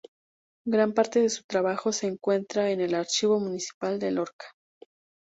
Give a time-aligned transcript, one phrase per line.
[0.65, 4.47] Gran parte de su trabajo se encuentra en el Archivo Municipal de Lorca.